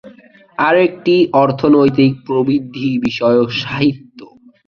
আরেকটি 0.57 1.15
অর্থনৈতিক 1.35 2.11
প্রবৃদ্ধি 2.27 2.87
বিষয়ক 3.05 3.47
সাহিত্য। 3.61 4.19